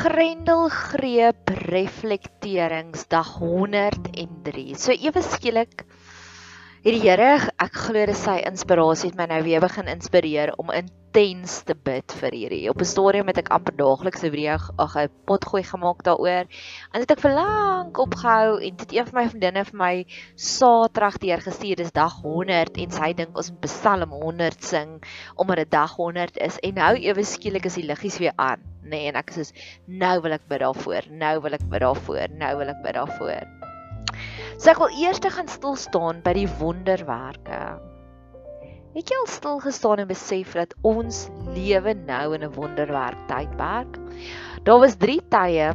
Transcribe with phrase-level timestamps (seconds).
[0.00, 4.62] Grendelgreep reflekteringsdag 103.
[4.80, 5.82] So ewe skielik
[6.80, 10.70] het die Here, ek glo dit sy inspirasie het my nou weer begin inspireer om
[10.72, 12.70] intens te bid vir hierdie.
[12.72, 16.48] Op 'n stadium het ek amper daagliks 'n video ag 'n potgooi gemaak daaroor.
[16.94, 21.18] En dit ek vir lank opgehou en dit een van my vriendinne vir my Saterdag
[21.18, 25.04] deurgestuur dis dag 100 en sy dink ons moet Psalm 100 sing
[25.36, 28.88] omdat dit dag 100 is en nou ewe skielik is die liggies weer aan nê
[28.88, 29.44] nee, en ek sê
[29.86, 33.69] nou wil ek bid daarvoor nou wil ek bid daarvoor nou wil ek bid daarvoor
[34.60, 37.60] So ek wil eers gaan stil staan by die wonderwerke.
[38.92, 43.96] Het jy al stil gestaan en besef dat ons lewe nou in 'n wonderwerk tydperk?
[44.68, 45.72] Daar was 3 tye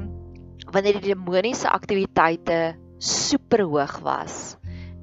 [0.69, 4.57] wanneer die demoniese aktiwiteite super hoog was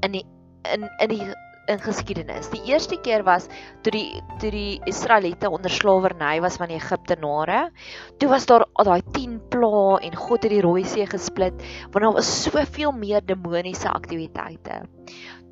[0.06, 0.26] in die
[0.70, 1.26] in in die
[1.70, 2.50] in geskiedenis.
[2.50, 3.46] Die eerste keer was
[3.82, 7.70] toe die toe die Israeliete onder slawerny was van die Egiptenare.
[8.18, 11.54] Toe was daar daai 10 plaae en God het die Rooi See gesplit
[11.92, 14.82] want daar was soveel meer demoniese aktiwiteite.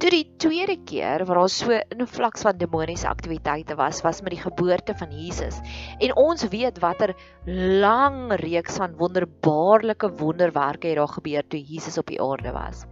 [0.01, 4.33] Toe die tweede keer waar daar so 'n vlaks van demoniese aktiwiteite was, was met
[4.33, 5.61] die geboorte van Jesus.
[5.98, 12.06] En ons weet watter lang reeks van wonderbaarlike wonderwerke het daar gebeur toe Jesus op
[12.06, 12.84] die aarde was.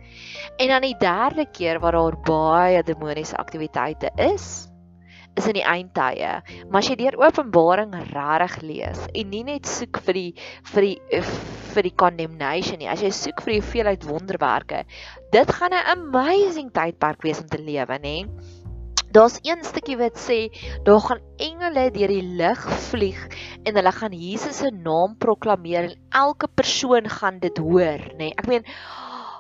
[0.57, 4.68] En dan die derde keer waar daar baie demoniese aktiwiteite is,
[5.39, 6.33] is in die eindtye.
[6.69, 10.31] Maar as jy deur Openbaring regtig lees en nie net soek vir die
[10.73, 11.23] vir die
[11.75, 14.85] vir die condemnation nie, as jy soek vir die hoeveelheid wonderwerke,
[15.33, 18.17] dit gaan 'n amazing tydperk wees om te lewe, nê?
[19.11, 20.51] Daar's een stukkie wat sê
[20.85, 23.21] daar gaan engele deur die lug vlieg
[23.65, 28.33] en hulle gaan Jesus se naam proklameer en elke persoon gaan dit hoor, nê?
[28.37, 28.65] Ek meen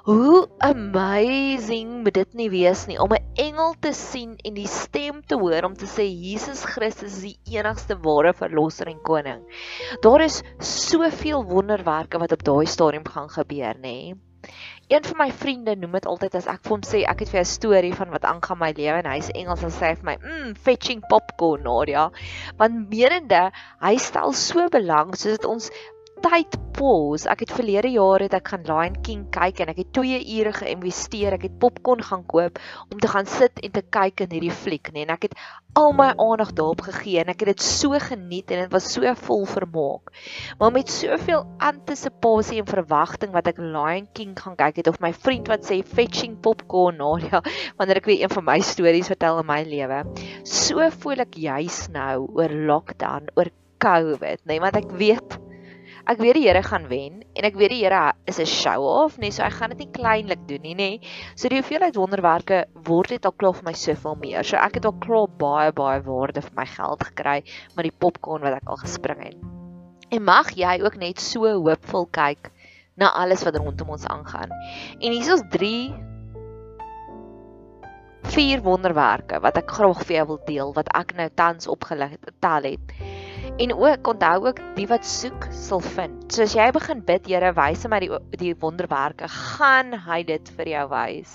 [0.08, 5.18] Hoe amazing moet dit nie wees nie om 'n engel te sien en die stem
[5.20, 9.42] te hoor om te sê Jesus Christus is die enigste ware verlosser en koning.
[10.00, 14.14] Daar is soveel wonderwerke wat op daai stadium gaan gebeur, nê?
[14.88, 17.40] Een van my vriende noem dit altyd as ek vir hom sê ek het vir
[17.40, 20.54] 'n storie van wat aangaan my lewe en hy's Engels en sê vir my, "Mm,
[20.56, 22.10] fetching popcorn, Nadia."
[22.56, 23.52] Want menende,
[23.82, 25.70] hy stel so belang soos dit ons
[26.22, 27.26] tyd pause.
[27.30, 30.52] Ek het verlede jaar het ek gaan Lion King kyk en ek het 2 ure
[30.60, 31.34] geïnvesteer.
[31.38, 34.92] Ek het popcorn gaan koop om te gaan sit en te kyk in hierdie fliek,
[34.94, 35.34] nee, en ek het
[35.78, 39.12] al my aandag daarop gegee en ek het dit so geniet en dit was so
[39.26, 40.12] vol vermaak.
[40.58, 45.12] Maar met soveel antisisipasie en verwagting wat ek Lion King gaan kyk het of my
[45.14, 47.42] vriend wat sê fetching popcorn Nadia
[47.78, 50.04] wanneer ek weer een van my stories vertel in my lewe.
[50.46, 53.52] So voel ek juis nou oor lockdown, oor
[53.82, 55.38] COVID, nee, want ek weet
[56.08, 59.18] ek weet die Here gaan wen en ek weet die Here is 'n show off,
[59.18, 60.90] nee, so hy gaan dit nie kleinlik doen nie, nê.
[61.36, 64.42] So die hoeveelheid wonderwerke word dit al klaar vir my soveel meer.
[64.42, 67.42] So ek het al klaar baie baie waarde vir my geld gekry
[67.76, 69.36] met die popcorn wat ek al gespring het.
[70.10, 72.50] En mag jy ook net so hoopvol kyk
[72.96, 74.50] na alles wat rondom ons aangaan.
[75.00, 75.92] En hier is ons 3
[78.32, 82.62] vier wonderwerke wat ek graag vir jou wil deel wat ek nou tans opgelig tel
[82.72, 82.96] het.
[83.58, 86.32] En ook onthou ook die wat soek sal vind.
[86.32, 90.70] So as jy begin bid, Here, wys my die die wonderwerke, gaan hy dit vir
[90.76, 91.32] jou wys.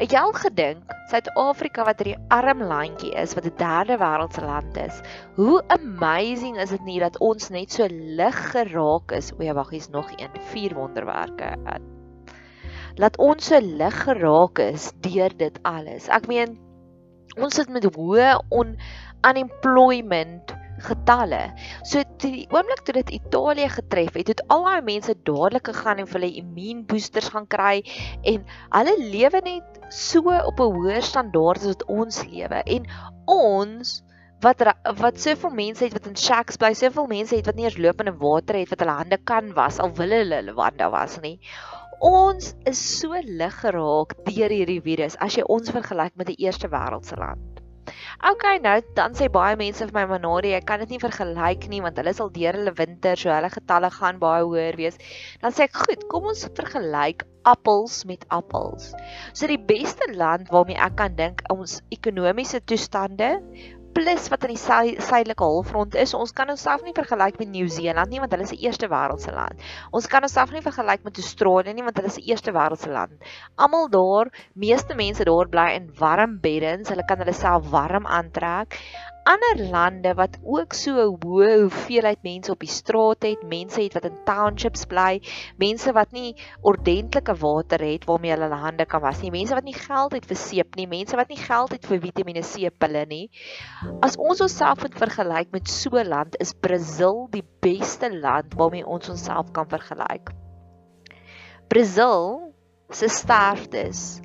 [0.00, 4.76] Het jy al gedink Suid-Afrika wat 'n arm landjie is, wat 'n derde wêreldse land
[4.76, 5.00] is,
[5.36, 9.32] hoe amazing is dit nie dat ons net so lig geraak is?
[9.38, 11.54] O ja, wag, hier's nog een, vier wonderwerke.
[12.96, 16.08] Laat ons so lig geraak is deur dit alles.
[16.08, 16.58] Ek meen
[17.36, 18.76] ons sit met hoë on
[19.22, 21.40] unemployment getalle.
[21.84, 26.10] So die oomblik toe dit Italië getref het, het al daai mense dadelik gegaan en
[26.10, 27.80] vir hulle immuunboosters gaan kry
[28.32, 28.44] en
[28.76, 32.62] hulle lewe net so op 'n hoër standaard as wat ons lewe.
[32.76, 32.86] En
[33.26, 34.02] ons
[34.40, 34.62] wat
[35.00, 38.14] wat soveel mense het wat in shacks bly, soveel mense het wat nie eens lopende
[38.16, 41.36] water het wat hulle hande kan was al wil hulle hulle wande was nie.
[42.00, 46.68] Ons is so lig geraak deur hierdie virus as jy ons vergelyk met 'n eerste
[46.72, 47.49] wêreldse land.
[48.32, 51.80] Okay, nou dan sê baie mense vir my Manari, ek kan dit nie vergelyk nie
[51.84, 54.98] want hulle sal deur hulle winter, so hulle getalle gaan baie hoër wees.
[55.42, 58.90] Dan sê ek, goed, kom ons vergelyk appels met appels.
[59.32, 63.38] So die beste land waarmee ek kan dink ons ekonomiese toestande
[64.00, 64.60] plus wat in die
[65.04, 66.14] suidelike halfrond is.
[66.16, 69.60] Ons kan onsself nie vergelyk met Nieu-Seeland nie want hulle is 'n eerste wêreldse land.
[69.92, 73.12] Ons kan onsself nie vergelyk met Australië nie want hulle is 'n eerste wêreldse land.
[73.56, 76.88] Almal daar, meeste mense daar bly in warm beddens.
[76.88, 78.80] Hulle kan hulle self warm aantrek.
[79.30, 83.94] Ander lande wat ook so 'n hoë hoeveelheid mense op die straat het, mense het
[83.94, 85.20] wat in townships bly,
[85.56, 89.64] mense wat nie ordentlike water het waarmee hulle hulle hande kan was nie, mense wat
[89.64, 93.04] nie geld het vir seep nie, mense wat nie geld het vir Vitamiene C pille
[93.06, 93.30] nie.
[94.02, 98.86] As ons onsself moet vergelyk met so 'n land, is Brasil die beste land waarmee
[98.86, 100.34] ons onsself kan vergelyk.
[101.68, 102.52] Brasil
[102.90, 104.20] se sterftes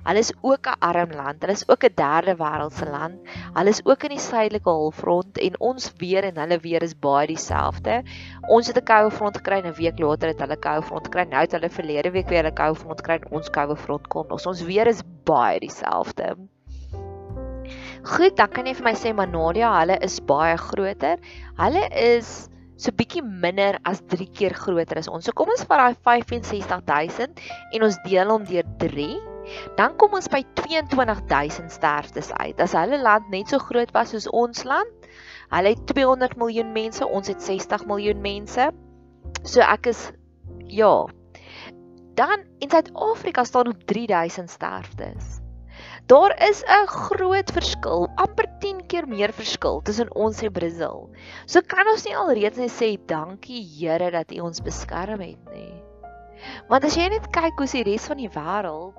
[0.02, 1.40] Hulle is ook 'n arm land.
[1.40, 3.19] Hulle is ook 'n derde wêreldse land.
[3.54, 7.26] Hulle is ook in die suidelike halfrond en ons weer en hulle weer is baie
[7.26, 8.02] dieselfde.
[8.49, 11.25] Ons het 'n koue front gekry en 'n week later het hulle koue front gekry.
[11.25, 14.26] Nou het hulle verlede week weer 'n koue front gekry en ons koue front kom.
[14.31, 16.37] Ons ons weer is baie dieselfde.
[18.02, 21.19] Goed, dan kan jy vir my sê Manadia, hulle is baie groter.
[21.56, 25.25] Hulle is so bietjie minder as 3 keer groter as ons.
[25.25, 27.40] So kom ons vat daai 65000
[27.72, 29.31] en ons deel hom deur 3
[29.77, 32.61] dan kom ons by 22000 sterftes uit.
[32.61, 35.09] As hulle land net so groot was soos ons land,
[35.53, 38.71] hulle het 200 miljoen mense, ons het 60 miljoen mense.
[39.43, 40.11] So ek is
[40.71, 41.06] ja.
[42.17, 45.39] Dan in Suid-Afrika staan op 3000 sterftes.
[46.06, 51.11] Daar is 'n groot verskil, amper 10 keer meer verskil tussen ons en Brasil.
[51.47, 55.83] So kan ons nie alreeds net sê dankie Here dat U ons beskerm het nie.
[56.69, 58.95] Want as jy net kyk hoe se res van die wêreld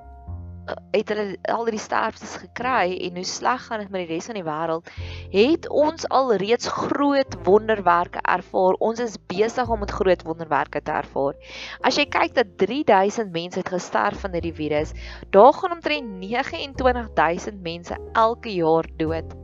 [0.94, 4.38] het hulle al die sterftes gekry en hoe sleg gaan dit met die res van
[4.38, 4.92] die wêreld,
[5.34, 8.78] het ons al reeds groot wonderwerke ervaar.
[8.80, 11.36] Ons is besig om met groot wonderwerke te ervaar.
[11.84, 14.94] As jy kyk dat 3000 mense het gesterf van hierdie virus,
[15.36, 19.36] daar gaan omtrent 29000 mense elke jaar dood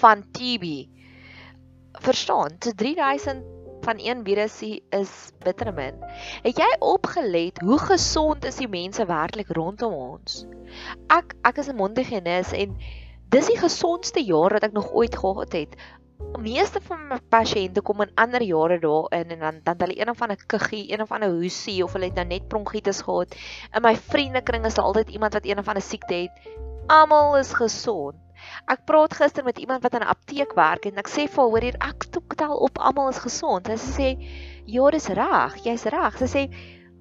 [0.00, 0.88] van TB.
[2.00, 2.58] Verstaan?
[2.62, 3.59] So 3000
[3.90, 5.96] van een virusie is bitter min.
[6.44, 10.44] Het jy opgelet hoe gesond is die mense werklik rondom ons?
[11.10, 12.76] Ek ek is 'n mondhygiënis en
[13.34, 15.74] dis die gesondste jaar wat ek nog ooit gehad het.
[16.20, 20.10] Die meeste van my pasiënte kom in ander jare daarin en dan dan hulle een
[20.10, 23.34] of ander kuggie, een of ander hoesie of hulle het nou net bronkietes gehad.
[23.74, 26.30] In my vriendekring is daar altyd iemand wat een of ander siekte het.
[26.86, 28.14] Almal is gesond.
[28.68, 31.50] Ek praat gister met iemand wat aan 'n apteek werk en ek sê vir haar
[31.50, 33.66] hoor hier ek tel op almal is gesond.
[33.66, 34.08] Sy sê
[34.66, 36.18] ja, dis reg, jy's reg.
[36.18, 36.42] Sy sê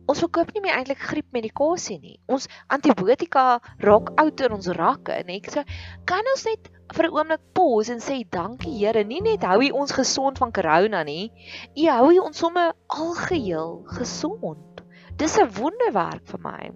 [0.10, 2.18] ons verkoop nie meer eintlik griepmedikasie nie.
[2.28, 5.66] Ons antibiotika raak oud in ons rakke en ek sê
[6.10, 9.70] kan ons net vir 'n oomblik pause en sê dankie Here, nie net hou hy
[9.72, 11.32] ons gesond van corona nie.
[11.78, 14.82] U hou hy ons sommer algeheel gesond.
[15.18, 16.72] Dis 'n wonderwerk vir my.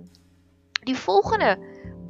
[0.85, 1.57] Die volgende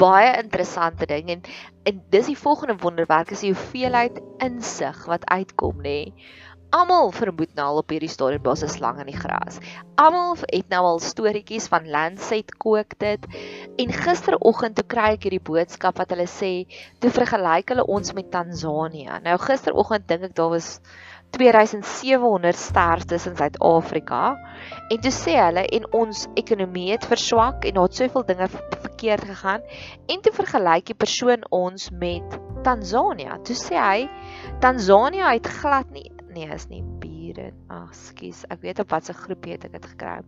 [0.03, 1.45] baie interessante ding en
[1.89, 5.99] en dis die volgende wonderwerk is die hoeveelheid insig wat uitkom nê.
[6.73, 9.59] Almal vermoed nou al op hierdie stadium 'n slang in die gras.
[9.95, 13.27] Almal het nou al storieetjies van Lancet kook dit
[13.77, 16.65] en gisteroggend toe kry ek hierdie boodskap wat hulle sê
[16.99, 19.21] toe vergelyk hulle ons met Tansanië.
[19.23, 20.79] Nou gisteroggend dink ek daar was
[21.37, 24.23] 2700 sterftes in Suid-Afrika
[24.93, 29.27] en toe sê hulle en ons ekonomie het verswak en daar het soveel dinge verkeerd
[29.33, 29.63] gegaan
[30.07, 33.41] en toe vergelyk die persoon ons met Tansanië.
[33.43, 34.09] Toe sê hy
[34.63, 37.51] Tansanië het glad nie nee, is nie bure.
[37.71, 40.19] Ag, skus, ek weet op watter het ek dit gekry.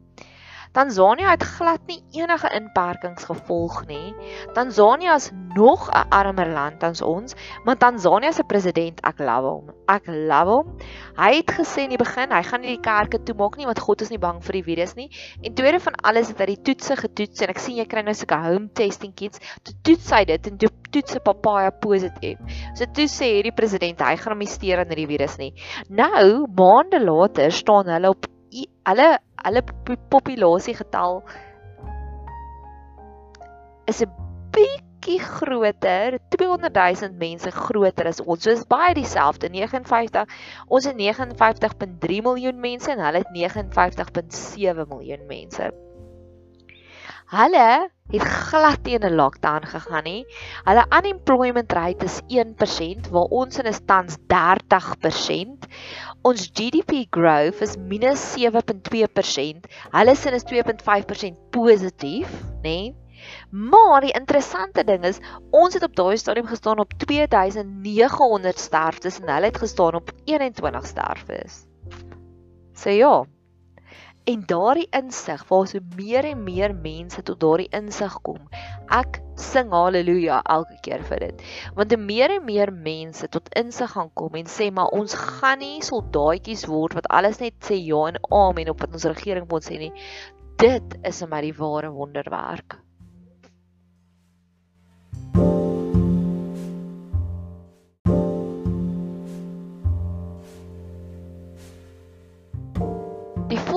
[0.76, 4.12] Tansanië het glad nie enige inperkings gevolg nie.
[4.58, 9.70] Tansanië is nog 'n armer land as ons, maar Tansanië se president, ek love hom.
[9.88, 10.78] Ek love hom.
[11.16, 14.02] Hy het gesê in die begin, hy gaan nie die kerke toemaak nie want God
[14.02, 15.10] is nie bang vir die virus nie.
[15.44, 18.14] En tweede van alles het hy die toetse getoets en ek sien jy kry nou
[18.14, 19.40] sulke home testing kits.
[19.64, 22.38] Toe toets hy dit en toe toets hy papaya positief.
[22.76, 25.54] So toe sê hierdie president, hy gaan hom nie steur aan hierdie virus nie.
[25.90, 28.35] Nou, maande later staan hulle op
[28.86, 29.10] hulle
[29.46, 29.62] hulle
[30.10, 31.22] populasie getal
[33.86, 34.12] is 'n
[34.56, 38.44] bietjie groter, 200 000 mense groter as ons.
[38.44, 40.26] So is baie dieselfde, 59.
[40.68, 45.85] Ons het 59.3 miljoen mense en hulle het 59.7 miljoen mense.
[47.26, 50.26] Hulle het glad teen 'n lockdown gegaan nie.
[50.64, 55.66] Hulle unemployment rate is 1% waar ons in is tans 30%.
[56.22, 59.66] Ons GDP growth is -7.2%.
[59.92, 62.30] Hulle sin is 2.5% positief,
[62.62, 62.62] nê?
[62.62, 62.96] Nee?
[63.50, 69.30] Maar die interessante ding is, ons het op daai stadium gestaan op 2900 sterftes en
[69.30, 71.66] hulle het gestaan op 21 sterftes.
[72.74, 73.26] So ja.
[74.26, 78.40] En daardie insig waar so meer en meer mense tot daardie insig kom.
[79.00, 81.44] Ek sing haleluja elke keer vir dit.
[81.78, 85.62] Want hoe meer en meer mense tot insig gaan kom en sê maar ons gaan
[85.62, 89.70] nie soldaatjies word wat alles net sê ja en amen op wat ons regering moet
[89.70, 89.94] sê nie.
[90.58, 92.80] Dit is vir my die ware wonderwerk.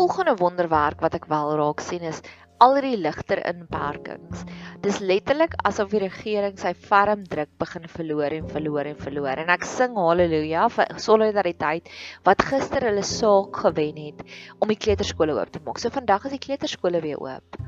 [0.08, 2.20] Volgende wonderwerk wat ek wel raak sien is
[2.62, 4.42] al die ligter inperkings.
[4.82, 9.42] Dis letterlik asof die regering sy ferm druk begin verloor en verloor en verloor.
[9.42, 11.90] En ek sing haleluja vir solidariteit
[12.26, 14.24] wat gister hulle saak gewen het
[14.58, 15.78] om die kleuterskole oop te maak.
[15.82, 17.60] So vandag is die kleuterskole weer oop.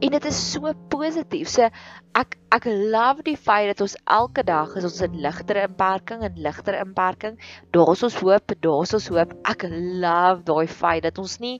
[0.00, 1.52] En dit is so positief.
[1.52, 1.68] So
[2.16, 6.40] ek ek love die feit dat ons elke dag is ons in ligter inperking en
[6.40, 7.36] ligter inperking.
[7.76, 9.36] Daar's ons hoop, daar's ons hoop.
[9.44, 11.58] Ek love daai feit dat ons nie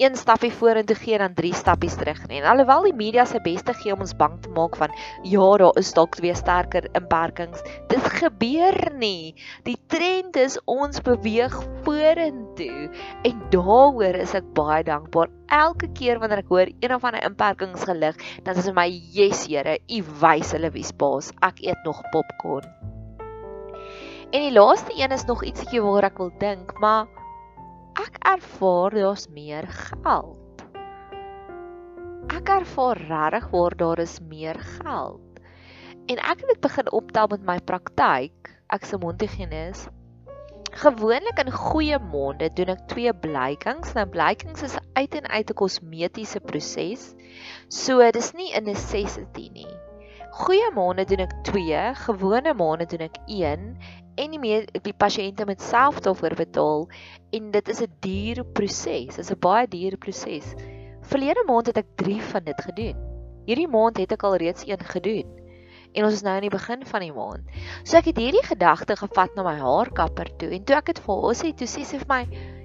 [0.00, 2.40] een stappie vorentoe gee en dan drie stappies terug nie.
[2.40, 4.94] En alhoewel die media se beste gee om ons bang te maak van
[5.28, 7.60] ja, daar is dalk weer sterker inperkings,
[7.92, 9.34] dit gebeur nie.
[9.68, 11.54] Die trend is ons beweeg
[11.84, 12.88] vorentoe
[13.28, 15.28] en daaroor is ek baie dankbaar.
[15.50, 18.16] Elke keer wanneer ek hoor een of ander inperkings gelig,
[18.46, 21.32] dan is dit my, "Yes Here, U wys hulle wie's baas.
[21.42, 22.64] Ek eet nog popcorn."
[24.30, 27.06] En die laaste een is nog ietsiekie waar ek wil dink, maar
[28.00, 30.62] ek ervaar daar's meer geld.
[32.32, 35.40] Ek ervaar regtig waar daar is meer geld.
[36.08, 38.52] En ek het dit begin optel met my praktyk.
[38.72, 39.88] Ek se mondhygiënis.
[40.80, 43.92] Gewoonlik in goeie maande doen ek twee blykings.
[43.98, 47.14] Nou blykings is uit en uit 'n kosmetiese proses.
[47.68, 49.74] So dis nie 'n necessity nie.
[50.30, 53.64] Goeie maande doen ek 2, gewone maande doen ek 1
[54.20, 56.86] en nie meer die pasiënte met self daarvoor betaal
[57.36, 59.16] en dit is 'n duur proses.
[59.16, 60.54] Dit is 'n baie duur proses.
[61.10, 62.96] Verlede maand het ek 3 van dit gedoen.
[63.46, 65.28] Hierdie maand het ek al reeds een gedoen.
[65.94, 67.48] En ons is nou aan die begin van die maand.
[67.84, 71.22] So ek het hierdie gedagte gevat na my haarkapper toe en toe ek dit vir
[71.22, 72.24] haar sê, toe sê sy vir my,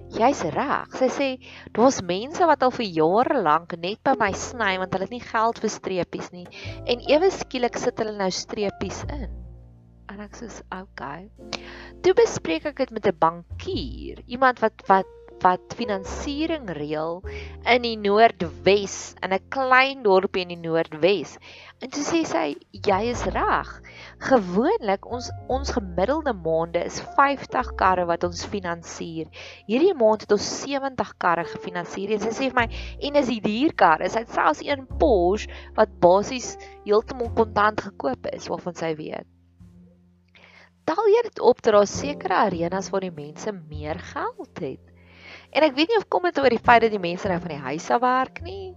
[0.10, 1.40] "Jy's reg." Sy sê,
[1.72, 5.20] "Daar's mense wat al vir jare lank net by my sny want hulle het nie
[5.20, 6.48] geld vir streepies nie
[6.86, 9.45] en ewe skielik sit hulle nou streepies in."
[10.14, 11.30] En ek sê, "Okay."
[12.02, 15.12] Toe bespreek ek dit met 'n bankier, iemand wat wat
[15.44, 17.20] wat finansiering reël
[17.74, 21.36] in die Noordwes, in 'n klein dorpie in die Noordwes.
[21.82, 23.82] En toe sê sy, "Jy is reg.
[24.30, 29.28] Gewoonlik ons ons gemiddelde maande is 50 karre wat ons finansier.
[29.68, 32.68] Hierdie maand het ons 70 karre gefinansier." En sy sê vir my,
[33.02, 38.28] "En is die duur karre, sy het selfs een Porsche wat basies heeltemal kontant gekoop
[38.34, 39.35] is, waarvan sy weet."
[40.86, 44.92] Tel jy dit op dat daar sekere arenas waar die mense meer geld het.
[45.56, 47.54] En ek weet nie of kom dit oor die feit dat die mense nou van
[47.56, 48.76] die huis af werk nie,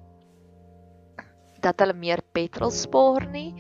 [1.61, 3.51] dat hulle meer petrol spaar nie,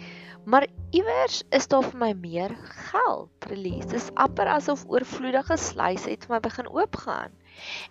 [0.48, 0.64] maar
[0.96, 2.54] iewers is daar vir my meer
[2.92, 3.90] geld release.
[3.90, 7.34] Dis amper asof oorvloedige sluise het vir my begin oopgaan.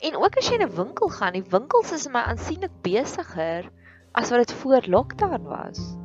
[0.02, 3.70] En ook as jy in 'n winkel gaan, die winkels is my aansienlik besigger
[4.14, 5.97] as wat dit voor lockdown was.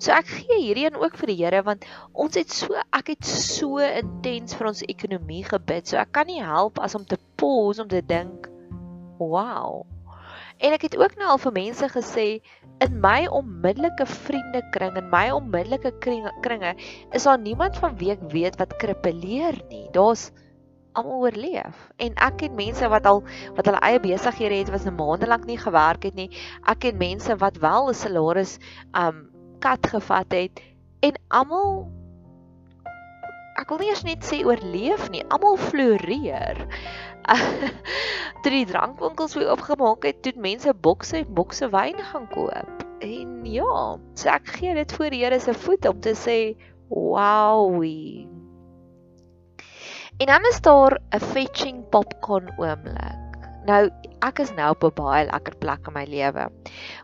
[0.00, 1.84] So ek gee hierdie een ook vir die Here want
[2.16, 5.90] ons het so ek het so intens vir ons ekonomie gebid.
[5.90, 8.48] So ek kan nie help as om te pause om te dink,
[9.18, 9.84] "Wow."
[10.60, 12.40] En ek het ook nou al vir mense gesê
[12.80, 16.74] in my onmiddellike vriendekring en my onmiddellike kringe, kringe
[17.12, 19.88] is daar niemand van wie ek weet wat krippeleer nie.
[19.92, 20.30] Daar's
[20.92, 21.90] almal oorleef.
[21.96, 23.22] En ek ken mense wat al
[23.56, 26.30] wat hulle eie besighede het wat 'n maand lank nie gewerk het nie.
[26.66, 28.58] Ek ken mense wat wel 'n salaris
[28.92, 29.29] um
[29.60, 30.60] kat gevat het
[31.06, 31.88] en almal
[33.60, 36.62] ek wil nie eers net sê oorleef nie, almal floreer.
[38.42, 42.84] Toe die drankwinkels weer oopgemaak het, toe mense bokse en bokse wyn gaan koop.
[43.04, 43.76] En ja,
[44.16, 46.38] so ek gee dit voor die Here se voet om te sê,
[46.88, 48.28] "Wowie."
[50.20, 53.29] En dan is daar 'n fetching popcorn oomblik.
[53.68, 53.90] Nou,
[54.24, 56.44] ek is nou op 'n baie lekker plek in my lewe.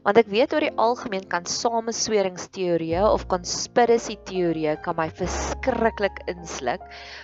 [0.05, 6.81] Want ek weet oor die algemeen kan samesweringsteorieë of conspiracy teorieë kan my verskriklik insluk.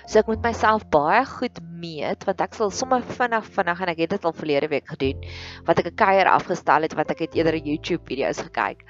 [0.07, 3.99] So ek moet myself baie goed meet want ek sal sommer vinnig vinnig en ek
[4.05, 5.25] het dit al verlede week gedoen
[5.67, 8.85] wat ek 'n kuier afgestel het wat ek het eerder YouTube video's gekyk.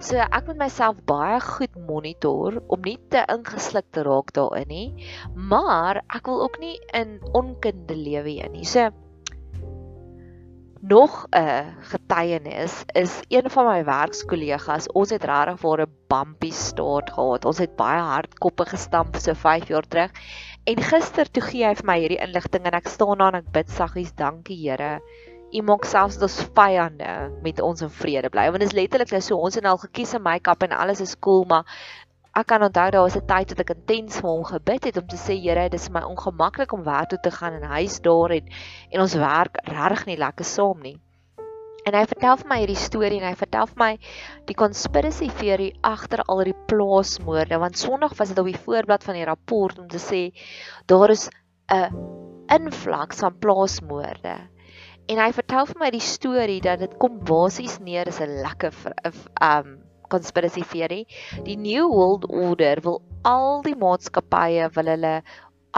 [0.00, 5.06] So ek moet myself baie goed monitor om nie te ingesluk te raak daarin nie,
[5.34, 8.64] maar ek wil ook nie in onkunde lewe nie.
[8.64, 8.90] So
[10.82, 14.92] nog 'n getuienis is een van my werkskollegas.
[14.92, 17.44] Ons het regtig vir 'n bumpy start gehad.
[17.44, 20.10] Ons het baie hard koppe gestamp so 5 jaar terug.
[20.64, 23.52] En gister toe gee hy vir my hierdie inligting en ek staan daar en ek
[23.52, 25.00] bid saggies, dankie Here.
[25.52, 28.50] U maak selfs ons vyande met ons in vrede bly.
[28.50, 31.18] Want dit is letterlik nou so ons het al gekies 'n make-up en alles is
[31.18, 31.64] cool, maar
[32.32, 35.06] ek kan onthou daar was 'n tyd wat ek intens vir hom gebid het om
[35.06, 38.48] te sê Here, dis my ongemaklik om werk toe te gaan en hy's daar en
[38.90, 40.98] en ons werk regtig nie lekker saam nie.
[41.84, 43.98] En hy vertel vir my hierdie storie en hy vertel vir my
[44.46, 49.18] die conspiracy theory agter al die plaasmoorde want Sondag was dit op die voorblad van
[49.18, 50.22] die rapport om te sê
[50.86, 51.28] daar is
[51.68, 51.90] 'n
[52.48, 54.36] invloed van plaasmoorde.
[55.08, 58.72] En hy vertel vir my die storie dat dit kom basies neer is 'n lekker
[59.42, 59.81] um
[60.14, 61.02] conspiracy theory.
[61.46, 65.14] Die New World Order wil al die maatskappye wil hulle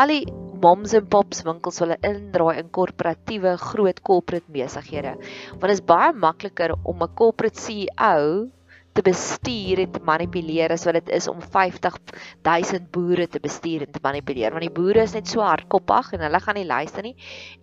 [0.02, 0.24] al die
[0.64, 5.14] moms en pops winkels wil indraai in korporatiewe groot corporate besighede.
[5.54, 8.50] Want dit is baie makliker om 'n corporate CEO
[8.94, 13.90] te bestuur en te manipuleer as wat dit is om 50000 boere te bestuur en
[13.90, 14.54] te manipuleer.
[14.54, 17.14] Want die boere is net so hardkoppig en hulle gaan nie luister nie.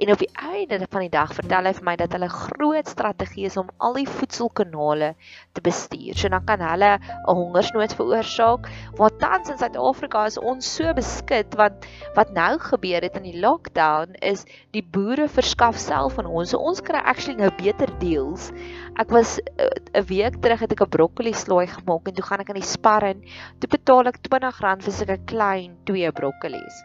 [0.03, 3.47] En op die einde van die dag vertel hy vir my dat hulle groot strategie
[3.47, 5.13] is om al die voedselkanale
[5.55, 6.19] te bestuur.
[6.19, 8.67] So dan kan hulle 'n hongersnood veroorsaak
[8.99, 13.39] want tans in Suid-Afrika is ons so beskik want wat nou gebeur het in die
[13.39, 16.51] lockdown is die boere verskaf self aan ons.
[16.51, 18.51] So ons kry actually nou beter deals.
[18.99, 22.41] Ek was eh, 'n week terug het ek 'n brok slaai gemaak en toe gaan
[22.41, 23.21] ek aan die spar in.
[23.59, 26.83] Toe betaal ek R20 vir so 'n klein twee broccolies.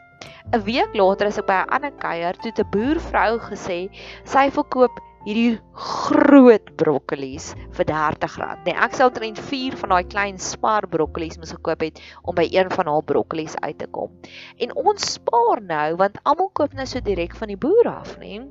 [0.52, 3.88] 'n Week later as ek by 'n ander kuier, toe 'n boervrou gesê
[4.24, 8.62] sy verkoop hierdie groot broccolies vir R30.
[8.66, 12.46] Nee, ek sou omtrent 4 van daai klein spar broccolies moes gekoop het om by
[12.52, 14.14] een van haar broccolies uit te kom.
[14.62, 18.44] En ons spaar nou want almal koop nou so direk van die boer af, nee.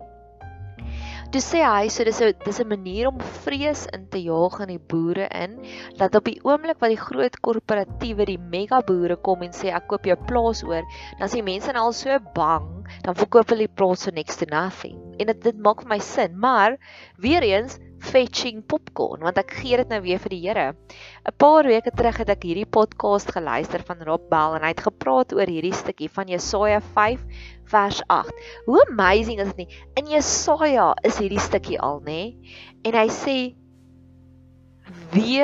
[1.36, 4.70] Toe sê hy so dis 'n dis 'n manier om vrees in te jaag in
[4.72, 5.58] die boere in
[6.00, 9.90] dat op die oomblik wat die groot korporatiewe die mega boere kom en sê ek
[9.92, 10.88] koop jou plaas oor,
[11.20, 12.70] dan sê mense nou al so bang,
[13.04, 14.96] dan verkoop hulle die plaas for next to nothing.
[15.20, 16.80] En dit dit maak vir my sin, maar
[17.20, 17.76] weer eens
[18.06, 20.68] fetching popcorn want ek gee dit nou weer vir die Here.
[21.26, 24.86] 'n Paar weke terug het ek hierdie podcast geluister van Rob Bell en hy het
[24.88, 27.26] gepraat oor hierdie stukkie van Jesaja 5
[27.74, 28.34] vers 8.
[28.66, 29.70] Hoe amazing is dit nie?
[29.98, 32.36] In Jesaja is hierdie stukkie al, nê?
[32.86, 33.38] En hy sê
[35.14, 35.42] wie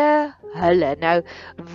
[0.55, 0.95] hulle.
[1.01, 1.21] Nou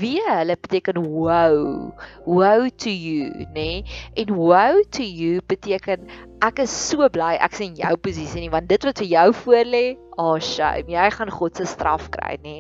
[0.01, 1.93] wie hulle beteken wow.
[2.27, 3.85] Wow to you nê?
[4.17, 6.09] En wow to you beteken
[6.45, 9.85] ek is so bly ek's in jou posisie nie want dit wat vir jou voorlê
[10.21, 12.59] oh shame jy gaan God se straf kry nê?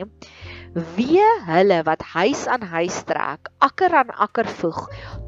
[0.97, 4.83] Wie hulle wat huis aan huis trek akker aan akker voeg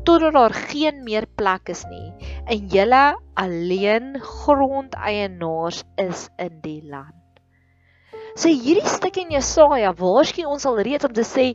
[0.09, 3.05] totdat daar geen meer plek is nie en julle
[3.37, 7.18] alleen grondeienaars is in die land
[8.39, 11.47] So hierdie stuk in Jesaja waarskyn ons al reeds om te sê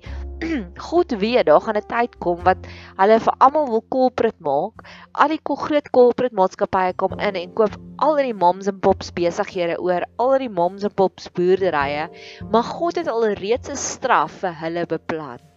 [0.88, 2.68] God weet daar gaan 'n tyd kom wat
[2.98, 4.84] hulle vir almal wil corporate maak.
[5.16, 9.80] Al die groot corporate maatskappye kom in en koop al die moms en pops besighede
[9.80, 12.12] oor, al die moms en pops boerderye,
[12.52, 15.53] maar God het al reeds 'n straf vir hulle beplan.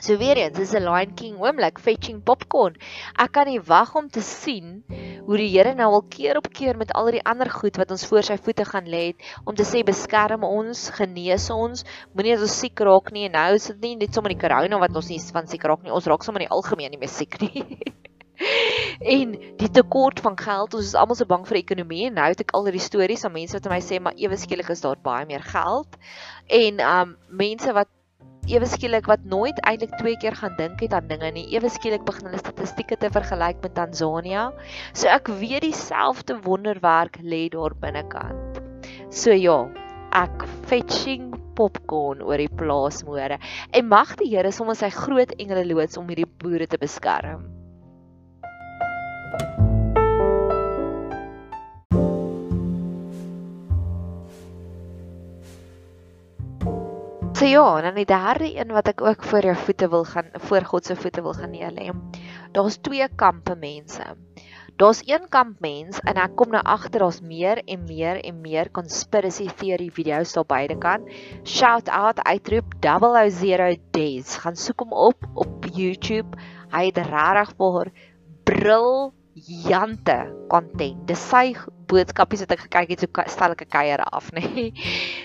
[0.00, 2.76] So weer eens, dis 'n Lion King oomblik fetching popcorn.
[3.20, 4.82] Ek kan nie wag om te sien
[5.26, 8.06] hoe die Here nou al keer op keer met al die ander goed wat ons
[8.08, 9.12] voor sy voete gaan lê
[9.44, 11.84] om te sê beskerm ons, genees ons,
[12.14, 14.78] moenie dat ons siek raak nie en nou is dit nie net sommer die corona
[14.78, 17.12] wat ons nie van siek raak nie, ons raak sommer in die algemeen nie meer
[17.12, 17.66] siek nie.
[19.20, 22.40] en die tekort van geld, ons is almal so bang vir ekonomie en nou het
[22.40, 25.28] ek al hierdie stories van mense wat my sê maar ewe skielik is daar baie
[25.28, 26.00] meer geld
[26.48, 27.92] en um mense wat
[28.50, 31.46] ewe skielik wat nooit eintlik twee keer gaan dink het aan dinge nie.
[31.54, 34.48] Ewe skielik begin hulle statistieke te vergelyk met Tanzanië.
[34.92, 38.58] So ek weet dieselfde wonderwerk lê daar binnekant.
[39.10, 39.60] So ja,
[40.18, 43.38] ek fetching popcorn oor die plaasmoere
[43.76, 47.59] en mag die Here sommer sy groot engele loods om hierdie boere te beskerm.
[57.40, 60.64] So ja, dan die derde een wat ek ook voor jou voete wil gaan voor
[60.68, 61.86] God se voete wil gaan neerlê.
[62.52, 64.04] Daar's twee kampe mense.
[64.76, 68.68] Daar's een kamp mens en ek kom nou agter daar's meer en meer en meer
[68.76, 71.08] conspiracy theory video's daar beide kan.
[71.48, 74.36] Shout out uitroep 000 days.
[74.44, 76.36] Gaan soek hom op op YouTube.
[76.76, 77.92] Hy het regtig vir
[78.44, 79.14] bril
[79.46, 80.18] jante
[80.50, 81.06] content.
[81.08, 81.54] Dis sy
[81.90, 84.44] boodskapies wat ek gekyk het, so stel ek 'n kuier af, nê.
[84.54, 84.72] Nee.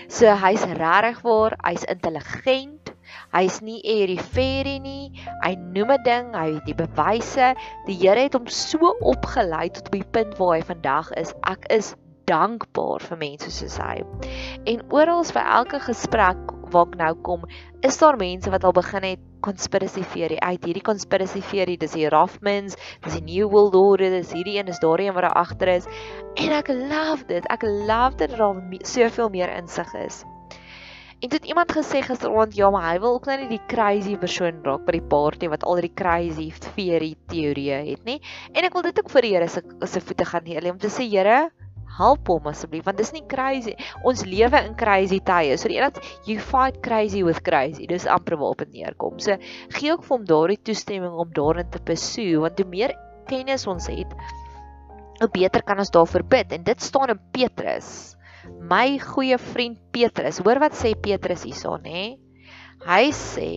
[0.08, 2.92] So hy's regtig waar, hy's intelligent.
[3.32, 5.12] Hy's nie eriferie nie.
[5.44, 7.54] Hy noem 'n ding, hy het die bewyse.
[7.86, 11.34] Die Here het hom so opgelei tot op die punt waar hy vandag is.
[11.46, 11.94] Ek is
[12.26, 14.02] dankbaar vir mense soos hy.
[14.66, 16.38] En oral by elke gesprek
[16.72, 17.46] waar ek nou kom,
[17.86, 20.66] is daar mense wat al begin het conspiracy theory uit.
[20.66, 24.82] Hierdie conspiracy theory, dis die Rothmans, dis die New World Order, dis hierdie een is
[24.82, 25.90] daar een wat daar agter is.
[26.36, 27.46] En ek love dit.
[27.52, 30.24] Ek love dit dat daar soveel meer insig is.
[31.24, 34.58] En dit iemand gesê gisteraand, ja, maar hy wil ook nou nie die crazy persoon
[34.66, 38.18] raak by die party wat al die crazy theory teorieë het nie.
[38.52, 40.92] En ek wil dit ook vir die Here se se voete gaan neerlê om te
[40.92, 41.46] sê, Here,
[41.96, 43.76] help hom asseblief want dis nie crazy.
[44.04, 45.56] Ons lewe in crazy tye.
[45.56, 47.86] So die een dat you fight crazy with crazy.
[47.86, 49.20] Dis amper waar op neerkom.
[49.22, 49.38] So
[49.78, 52.96] gee ook vir hom daardie toestemming om daarin te pursue want hoe meer
[53.26, 54.12] kennis ons het,
[55.18, 56.52] hoe beter kan ons daarvoor bid.
[56.52, 58.16] En dit staan in Petrus
[58.60, 60.38] my goeie vriend Petrus.
[60.44, 62.06] Hoor wat sê Petrus hierson, hè?
[62.86, 63.50] Hy sê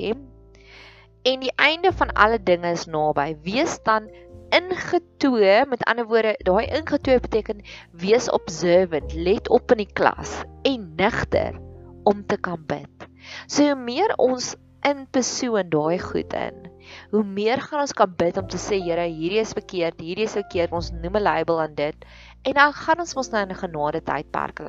[1.28, 3.34] en die einde van alle dinge is naby.
[3.46, 4.08] Wees dan
[4.56, 10.94] ingetoe, met ander woorde, daai ingetoe beteken wees observant, let op in die klas en
[11.00, 11.60] nigter
[12.04, 13.08] om te kan bid.
[13.48, 14.56] So hoe meer ons
[14.88, 16.68] in persoon daai goed in,
[17.12, 20.38] hoe meer gaan ons kan bid om te sê Here, hierdie is verkeerd, hierdie is
[20.40, 22.08] verkeerd, ons noem 'n label aan dit
[22.42, 24.60] En dan gaan ons mos nou in 'n genade tydperk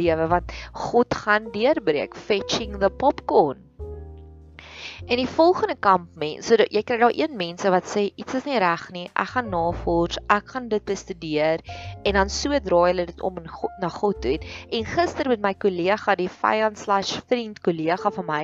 [0.00, 3.69] lewe want God gaan deurbreek fetching the popcorn.
[5.06, 8.44] En die volgende kamp mense, so jy kry daar een mense wat sê iets is
[8.44, 9.06] nie reg nie.
[9.14, 11.64] Ek gaan navors, ek gaan dit bestudeer
[12.04, 14.36] en dan so draai hulle dit om in God, na God toe.
[14.68, 18.42] En gister met my kollega, die vyand/vriend kollega van my,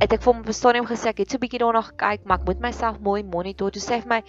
[0.00, 2.24] het ek vir hom op 'n stadium gesê ek het so 'n bietjie daarna gekyk,
[2.24, 3.70] maar ek moet myself mooi monitor.
[3.70, 4.20] Toe sê hy vir my,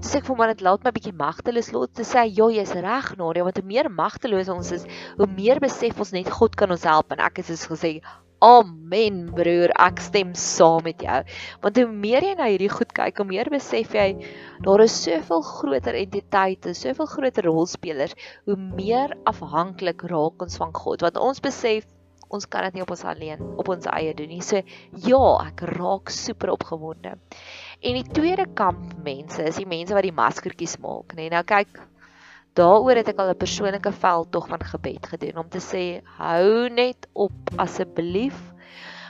[0.00, 1.88] toe sê ek vir hom dit laat my bietjie magteloos los.
[1.94, 4.84] Toe sê hy, "Ja, jy's reg, Nadia, want hoe meer magteloos ons is,
[5.16, 8.02] hoe meer besef ons net God kan ons help." En ek het soos gesê,
[8.40, 11.18] "Amen, broer, ek stem saam met jou."
[11.62, 14.08] Want hoe meer jy na hierdie goed kyk, hoe meer besef jy
[14.66, 18.14] daar is soveel groter entiteite, soveel groter rolspelers,
[18.46, 21.02] hoe meer afhanklik raak ons van God.
[21.02, 21.86] Want ons besef
[22.30, 24.42] ons kan dit nie op ons alleen op ons eie doen nie.
[24.44, 24.60] So
[25.08, 27.16] ja, ek raak super opgewonde.
[27.80, 31.26] En die tweede kamp mense is die mense wat die maskertjies maak, nê.
[31.26, 31.80] Nee, nou kyk,
[32.58, 35.84] daaroor het ek al 'n persoonlike veldtog van gebed gedoen om te sê
[36.18, 38.38] hou net op asseblief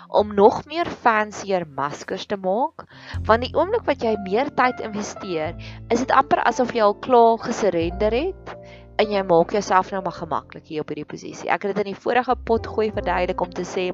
[0.09, 2.85] om nog meer fancier maskers te maak
[3.25, 5.57] want die oomblik wat jy meer tyd investeer
[5.89, 8.57] is dit amper asof jy al klaar gesurrender het
[8.99, 11.47] en jy maak jouself nou maar gemaklik hier op hierdie posisie.
[11.49, 13.93] Ek het dit in die vorige pot gooi verduidelik om te sê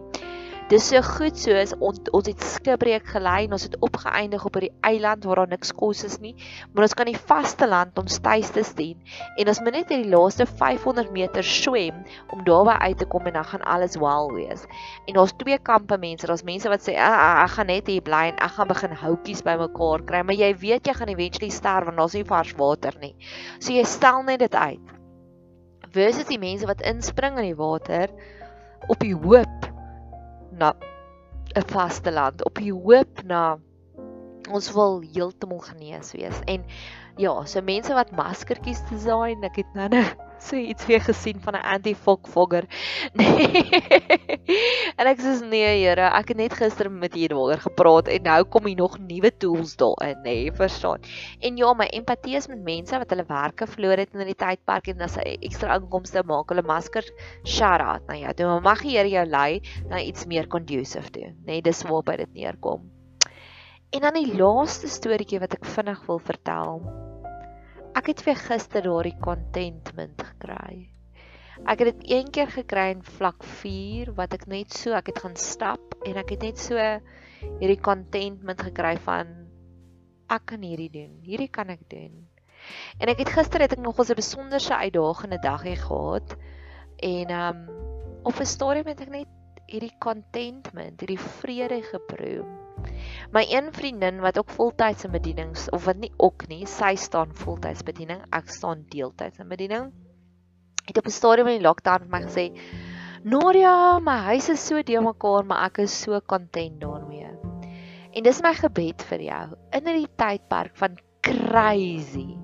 [0.70, 4.72] dis so goed soos ons ons het skipbreek gelei en ons het opgeëindig op hierdie
[4.88, 6.32] eiland waar daar niks kos is nie,
[6.72, 8.96] maar ons kan die vaste land ons tuiste sien
[9.36, 11.98] en ons moet net hierdie laaste 500 meter swem
[12.32, 14.64] om daarby uit te kom en dan gaan alles wel wees.
[15.04, 18.06] En daar's twee kampe mense, daar's mense wat sê ah, ah, ek gaan net hier
[18.08, 21.90] bly en ek gaan begin houtjies bymekaar kry, maar jy weet jy gaan eventually sterf
[21.90, 23.12] want daar's nie vars water nie.
[23.60, 24.96] So jy stel net dit uit
[25.92, 28.08] versus die mense wat inspring in die water
[28.88, 29.73] op die hoop
[30.58, 30.74] na
[31.54, 33.58] 'n vaste land, op die hoop na
[34.50, 36.40] ons wil heeltemal genees wees.
[36.44, 36.64] En
[37.20, 40.04] ja, so mense wat maskertjies design, ek het nou nou
[40.44, 42.66] so iets weer gesien van 'n anti-fog fogger.
[43.14, 43.62] Nee.
[44.98, 48.40] en ek sê nee, Here, ek het net gister met hier daaroor gepraat en nou
[48.44, 51.00] kom hier nog nuwe tools daarin, nê, nee, verstaan.
[51.40, 54.88] En ja, my empatie is met mense wat hulle werke verloor het in die tydpark
[54.92, 57.12] en as 'n ekstra inkomste maak hulle maskers
[57.44, 58.34] shout out na jou.
[58.34, 61.54] Toe mag die Here jou lei na iets meer conducive toe, nê.
[61.54, 62.93] Nee, dis waar by dit neerkom.
[63.94, 66.80] En dan die laaste storieetjie wat ek vinnig wil vertel.
[67.94, 70.88] Ek het weer gister daardie contentment gekry.
[71.62, 75.20] Ek het dit een keer gekry in vlak 4 wat ek net so, ek het
[75.22, 76.74] gaan stap en ek het net so
[77.60, 79.30] hierdie contentment gekry van
[80.26, 81.14] ek kan hierdie doen.
[81.22, 82.26] Hierdie kan ek doen.
[82.98, 86.34] En ek het gister het ek nog 'n besonderse uitdagende dag gehad
[86.98, 87.62] en um
[88.26, 89.30] op 'n stadium het ek net
[89.70, 92.63] hierdie contentment, hierdie vrede geproe.
[93.32, 97.84] My een vriendin wat ook voltydse bedienings of wat nie ook nie, sy staan voltydse
[97.84, 99.92] bediening, ek staan deeltydse bediening.
[100.84, 102.46] Het op 'n stadium in die lockdown vir my gesê,
[103.24, 107.14] "Noria, my huis is so de mekaar, maar ek is so content daarmee."
[108.14, 109.44] En dis my gebed vir jou
[109.74, 112.36] in hierdie tydperk van crazy.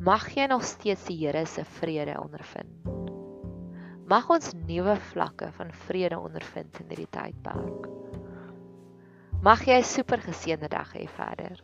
[0.00, 2.88] Mag jy nog steeds die Here se vrede ondervind.
[4.10, 7.86] Mag ons nuwe vlakke van vrede ondervind in hierdie tydperk.
[9.44, 11.58] Mag jy 'n super geseënde dag hê verder.